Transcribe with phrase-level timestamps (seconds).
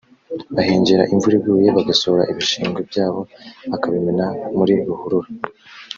[0.55, 3.19] bahengera imvura iguye bagasohora ibishingwe byabo
[3.71, 4.25] bakabimena
[4.57, 5.27] muri ruhurura